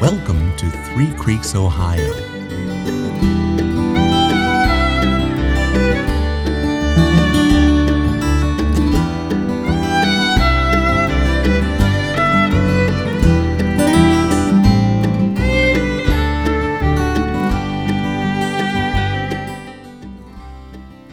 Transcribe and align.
Welcome 0.00 0.56
to 0.56 0.70
Three 0.70 1.12
Creeks, 1.12 1.54
Ohio. 1.54 2.10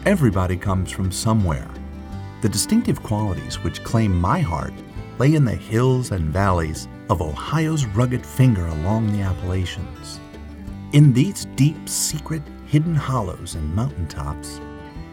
Everybody 0.06 0.56
comes 0.56 0.90
from 0.90 1.12
somewhere. 1.12 1.68
The 2.40 2.48
distinctive 2.48 3.02
qualities 3.02 3.62
which 3.62 3.84
claim 3.84 4.18
my 4.18 4.40
heart 4.40 4.72
lay 5.18 5.34
in 5.34 5.44
the 5.44 5.54
hills 5.54 6.10
and 6.10 6.32
valleys 6.32 6.88
of 7.10 7.22
Ohio's 7.22 7.86
rugged 7.86 8.24
finger 8.24 8.66
along 8.66 9.12
the 9.12 9.22
Appalachians. 9.22 10.20
In 10.92 11.12
these 11.12 11.46
deep, 11.56 11.88
secret, 11.88 12.42
hidden 12.66 12.94
hollows 12.94 13.54
and 13.54 13.74
mountaintops, 13.74 14.60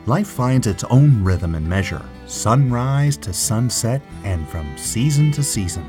life 0.06 0.28
finds 0.28 0.68
its 0.68 0.84
own 0.86 1.24
rhythm 1.24 1.56
and 1.56 1.68
measure, 1.68 2.06
sunrise 2.26 3.18
to 3.18 3.34
sunset 3.34 4.02
and 4.24 4.48
from 4.50 4.78
season 4.78 5.32
to 5.32 5.44
season. 5.44 5.86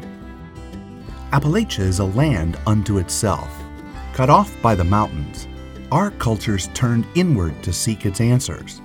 Appalachia 1.33 1.81
is 1.81 1.99
a 1.99 2.05
land 2.05 2.59
unto 2.67 2.99
itself. 2.99 3.51
Cut 4.13 4.31
off 4.31 4.55
by 4.63 4.75
the 4.75 4.85
mountains, 4.85 5.49
our 5.93 6.11
cultures 6.13 6.69
turned 6.75 7.07
inward 7.15 7.63
to 7.63 7.73
seek 7.73 8.07
its 8.07 8.21
answers. 8.21 8.81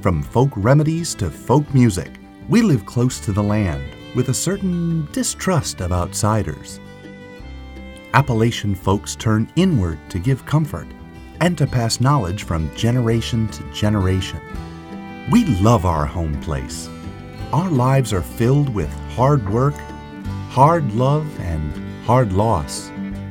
From 0.00 0.22
folk 0.22 0.50
remedies 0.56 1.14
to 1.16 1.30
folk 1.30 1.72
music, 1.74 2.20
we 2.48 2.62
live 2.62 2.86
close 2.86 3.18
to 3.20 3.32
the 3.32 3.42
land 3.42 3.82
with 4.14 4.28
a 4.28 4.34
certain 4.34 5.06
distrust 5.12 5.80
of 5.80 5.92
outsiders. 5.92 6.80
Appalachian 8.14 8.74
folks 8.74 9.14
turn 9.14 9.50
inward 9.56 9.98
to 10.08 10.18
give 10.18 10.46
comfort 10.46 10.86
and 11.40 11.58
to 11.58 11.66
pass 11.66 12.00
knowledge 12.00 12.44
from 12.44 12.74
generation 12.74 13.46
to 13.48 13.62
generation. 13.72 14.40
We 15.30 15.44
love 15.60 15.84
our 15.84 16.06
home 16.06 16.40
place. 16.40 16.88
Our 17.52 17.68
lives 17.68 18.12
are 18.12 18.22
filled 18.22 18.68
with 18.70 18.90
hard 19.10 19.46
work, 19.50 19.74
hard 20.48 20.94
love, 20.94 21.26
and 21.40 22.04
hard 22.04 22.32
loss. 22.32 22.90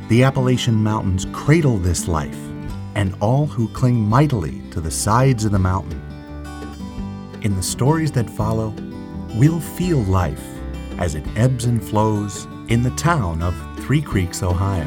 The 0.10 0.24
Appalachian 0.24 0.76
Mountains 0.76 1.26
cradle 1.34 1.78
this 1.78 2.08
life, 2.08 2.38
and 2.94 3.16
all 3.22 3.48
who 3.48 3.68
cling 3.70 4.00
mightily 4.02 4.62
to 4.70 4.82
the 4.82 4.92
sides 4.92 5.46
of 5.46 5.52
the 5.52 5.60
mountain. 5.60 6.00
In 7.42 7.56
the 7.56 7.64
stories 7.64 8.12
that 8.12 8.30
follow, 8.30 8.74
we'll 9.36 9.60
feel 9.60 10.00
life 10.04 10.55
as 10.98 11.16
it 11.16 11.26
ebbs 11.36 11.66
and 11.66 11.84
flows 11.84 12.48
in 12.68 12.84
the 12.84 12.92
town 12.92 13.42
of 13.42 13.54
Three 13.80 14.02
Creeks, 14.02 14.42
Ohio. 14.44 14.86